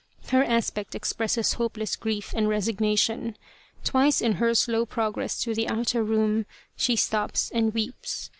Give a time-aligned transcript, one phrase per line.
[0.29, 3.37] Her aspect expresses hopeless grief and resignation.
[3.83, 8.29] Twice in her slow progress to the outer room she stops and weeps.